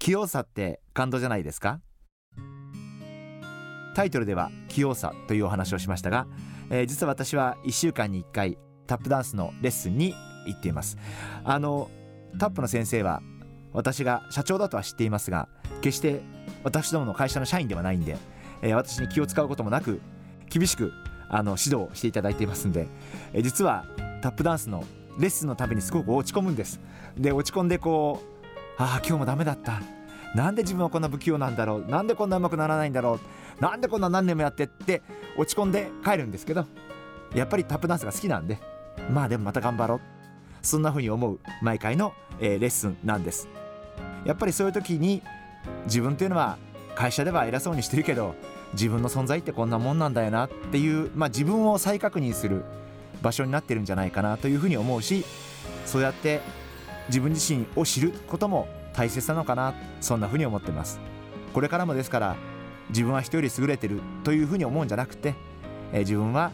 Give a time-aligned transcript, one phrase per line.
[0.00, 1.80] 器用さって感動じゃないですか？
[3.94, 6.26] タイトルでは器用さというお話をしましたが、
[6.70, 10.14] えー、実は私は1週間に1回タップダンスのレッスンに
[10.46, 10.96] 行っています。
[11.44, 11.90] あの
[12.38, 13.20] タップの先生は
[13.74, 15.48] 私が社長だとは知っていますが
[15.82, 16.22] 決して
[16.64, 18.16] 私どもの会社の社員ではないんで、
[18.62, 20.00] えー、私に気を使うこともなく
[20.48, 20.94] 厳しく
[21.28, 22.88] あの指導していただいていますんで、
[23.34, 23.84] えー、実は
[24.22, 24.82] タップダンスの
[25.18, 26.80] レッスンのためにすごく落ち込むんです。
[27.18, 28.39] で落ち込んでこう
[28.80, 29.82] ああ今日もダメだった。
[30.34, 31.90] なんで自分はこんな不器用なんだろう。
[31.90, 33.20] なんでこんなうまくならないんだろ
[33.58, 33.62] う。
[33.62, 35.02] なんでこんな何年もやってって
[35.36, 36.64] 落ち込んで帰るんですけど
[37.34, 38.58] やっぱりタップダンスが好きなんで。
[39.12, 40.00] まあでもまた頑張ろう。
[40.62, 43.48] そんな風に思う毎回の、えー、レッスンなんです。
[44.24, 45.22] やっぱりそういう時に
[45.84, 46.56] 自分っていうのは
[46.94, 48.34] 会社では偉そうにしてるけど
[48.72, 52.64] 自分の存在ってこんなもんなんだよなっていう、まあ、自分を再確認する
[53.20, 55.24] 場所になってるんじゃないかなというふうに思うし
[55.86, 56.40] そうやって
[57.10, 61.00] 自分自身を知ることも大切なのかなそんなふうに思ってます。
[61.52, 62.36] これからもですから
[62.90, 65.34] 自分は人より優れてるというふうに思うんじゃなくて、
[65.92, 66.52] えー、自分は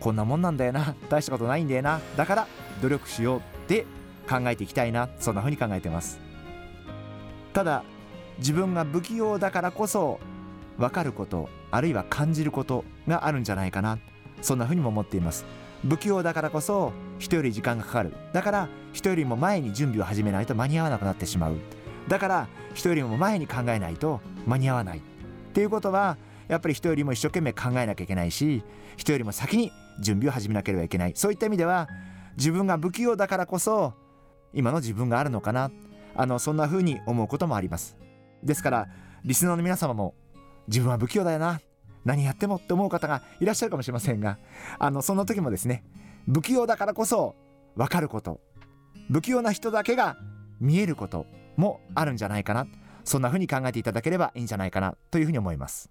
[0.00, 2.46] こんなもんなんだよな大したことないんだよなだから
[2.80, 3.84] 努力しようって
[4.28, 6.20] 考えていきたいなそんなふうに考えてます。
[7.52, 7.82] ただ
[8.38, 10.20] 自分が不器用だからこそ
[10.76, 13.98] 分かることあるいは感じることがあるんじゃないかな
[14.42, 15.44] そんなふうにも思っています。
[15.84, 18.14] 不器用だからこそ人より時間がかかる。
[18.32, 21.56] だから人よりも前に準備を始めないと間に合わなくなってしまう。
[22.08, 24.98] だから人よりも前に考えないと間に合わない。
[24.98, 25.00] っ
[25.52, 26.16] ていうことは
[26.48, 28.62] やっぱり人よりも一生懸命考えなきゃいけないし
[28.96, 29.70] 人よりも先に
[30.00, 31.12] 準備を始めなければいけない。
[31.14, 31.88] そういった意味では
[32.36, 33.94] 自分が不器用だからこそ
[34.52, 35.70] 今の自分があるのかな。
[36.16, 37.96] あのそんな風に思うこともあります。
[38.42, 38.88] ですから
[39.24, 40.14] リスナーの皆様も
[40.66, 41.60] 自分は不器用だよな。
[42.08, 44.38] 何やってもって思う方がいらっしゃるかもしれませんが
[44.78, 45.84] あのそんな時もですね
[46.26, 47.36] 不器用だからこそ
[47.76, 48.40] 分かること。
[49.10, 50.16] 不器用な人だけが
[50.60, 51.26] 見えること
[51.56, 52.66] もあるんじゃないかな。
[53.04, 55.90] そんな風に考えていただければいいんじゃないかなというふうに思います。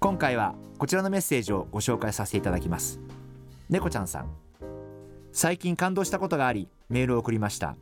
[0.00, 2.98] 今回はこちらのメッセージをご紹介させていただきます。
[3.68, 4.32] 猫ちゃんさん。
[5.32, 7.76] 最近感動したことがありメールを送りました。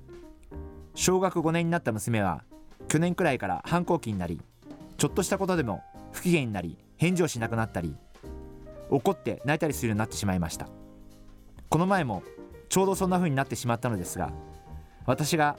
[1.00, 2.44] 小学5年になった娘は
[2.88, 4.38] 去年くらいから反抗期になり
[4.98, 7.96] ちょっとしたことでも不機嫌になり返事をしなくなったり
[8.90, 10.68] 怒って泣いたりするようになってしまいました。
[11.70, 12.22] この前も
[12.68, 14.30] ちょうどそんな風になってしまったのですが
[15.06, 15.56] 私が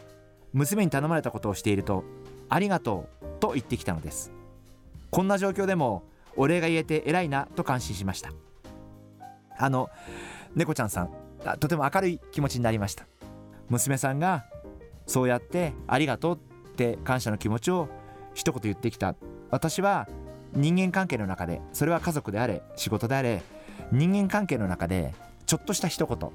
[0.54, 2.04] 娘に頼まれたことをしていると
[2.48, 4.32] ありがとうと言ってきたのです。
[5.10, 6.04] こんな状況でも
[6.36, 8.30] お礼が言えて偉いなと感心しました。
[9.58, 9.90] あの
[10.54, 11.10] 猫ちゃんさん
[11.60, 13.08] とても明るい気持ちになりました。
[13.70, 14.46] 娘さんが
[15.12, 17.90] そうやってありがとうって感謝の気持ちを
[18.34, 19.14] 一言言ってきた。
[19.50, 20.08] 私は
[20.54, 23.44] 人間関係の中でそれは家族であれ仕事であれ
[23.92, 25.14] 人間関係の中で
[25.46, 26.30] ちょっとした一言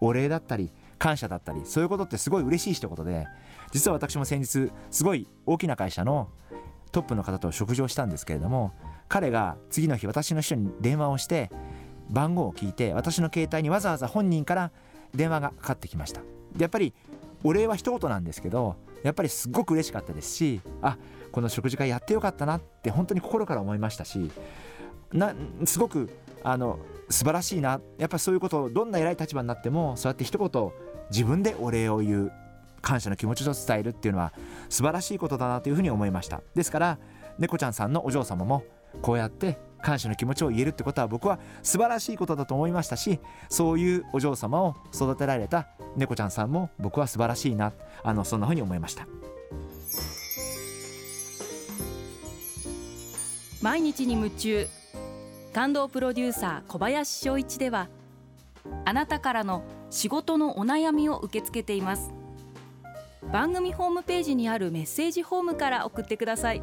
[0.00, 3.28] お礼だったり感謝だったりそういうことってすごい嬉しい一言で
[3.70, 6.28] 実は私も先日すごい大きな会社の
[6.90, 8.72] トップの方と食事をしたんですけれども
[9.08, 11.52] 彼が次の日私の秘書に電話をして
[12.10, 14.72] 番号を聞いて私の携帯にわざわざ本人から
[15.14, 16.22] 電話がかかってきました。
[16.58, 16.92] やっぱり
[17.44, 20.96] お礼は一言なんですけどやっぱりすごく嬉しかったですしあ
[21.32, 24.30] この食事会やってよかったなって本当に心から思いましたし
[25.12, 26.10] なすごく
[26.42, 30.72] あの素晴らしいなやっぱそういうことをどんな偉い立場になってもそうやって一言
[31.10, 32.32] 自分でお礼を言う
[32.82, 34.32] 感謝の気持ちを伝えるっていうのは
[34.68, 36.40] 素晴らしいことだなというふうに思いました。
[36.54, 36.98] ですから
[37.38, 38.64] 猫ちゃんさんのお嬢様も
[39.02, 49.06] こうやって感謝の気持ちを言えるってことは僕は素晴らしいことだと思いましたしそういうお嬢様を育てられた猫ちゃんさんも僕は素晴らしいなあのそんなふうに思いました。
[53.66, 54.68] 毎日に夢中
[55.52, 57.88] 感動プロデューサー小林翔一では
[58.84, 62.12] あなたからの仕事のお悩みを受け付けています
[63.32, 66.62] 番組ホームページにあるメッセージフォームから送ってください